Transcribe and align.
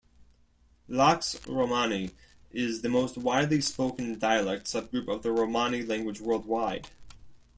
Vlax 0.89 1.39
Romani 1.47 2.09
is 2.49 2.81
the 2.81 2.89
most 2.89 3.19
widely 3.19 3.61
spoken 3.61 4.17
dialect 4.17 4.65
subgroup 4.65 5.07
of 5.07 5.21
the 5.21 5.31
Romani 5.31 5.83
language 5.83 6.19
worldwide. 6.19 6.87